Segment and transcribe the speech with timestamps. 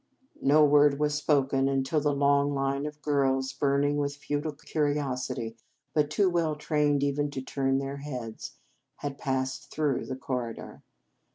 [0.41, 5.55] No word was spoken until the long line of girls burning with futile curiosity,
[5.93, 8.53] but too well trained even to turn their heads
[8.95, 10.81] had passed through the corridor.